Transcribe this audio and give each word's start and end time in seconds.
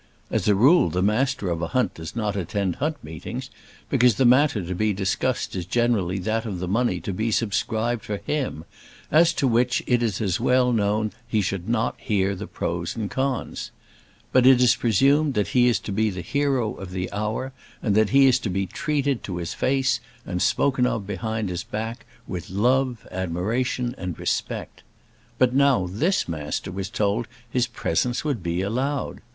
As 0.31 0.47
a 0.47 0.55
rule 0.55 0.89
the 0.89 1.03
Master 1.03 1.47
of 1.51 1.61
a 1.61 1.67
hunt 1.77 1.93
does 1.93 2.15
not 2.15 2.35
attend 2.35 2.77
hunt 2.77 2.97
meetings, 3.03 3.51
because 3.87 4.15
the 4.15 4.25
matter 4.25 4.63
to 4.65 4.73
be 4.73 4.93
discussed 4.93 5.55
is 5.55 5.63
generally 5.67 6.17
that 6.17 6.43
of 6.43 6.57
the 6.57 6.67
money 6.67 6.99
to 7.01 7.13
be 7.13 7.29
subscribed 7.29 8.01
for 8.03 8.17
him, 8.17 8.65
as 9.11 9.31
to 9.33 9.47
which 9.47 9.83
it 9.85 10.01
is 10.01 10.19
as 10.19 10.39
well 10.39 11.11
he 11.27 11.39
should 11.39 11.69
not 11.69 11.99
hear 11.99 12.33
the 12.33 12.47
pros 12.47 12.95
and 12.95 13.11
cons. 13.11 13.69
But 14.31 14.47
it 14.47 14.59
is 14.59 14.75
presumed 14.75 15.35
that 15.35 15.49
he 15.49 15.67
is 15.67 15.77
to 15.81 15.91
be 15.91 16.09
the 16.09 16.21
hero 16.21 16.73
of 16.73 16.89
the 16.89 17.11
hour, 17.11 17.51
and 17.83 17.93
that 17.93 18.09
he 18.09 18.25
is 18.25 18.39
to 18.39 18.49
be 18.49 18.65
treated 18.65 19.23
to 19.25 19.37
his 19.37 19.53
face, 19.53 19.99
and 20.25 20.41
spoken 20.41 20.87
of 20.87 21.05
behind 21.05 21.49
his 21.49 21.63
back, 21.63 22.07
with 22.27 22.49
love, 22.49 23.07
admiration, 23.11 23.93
and 23.99 24.17
respect. 24.17 24.81
But 25.37 25.53
now 25.53 25.85
this 25.87 26.27
Master 26.27 26.71
was 26.71 26.89
told 26.89 27.27
his 27.47 27.67
presence 27.67 28.25
would 28.25 28.41
be 28.41 28.61
allowed! 28.63 29.21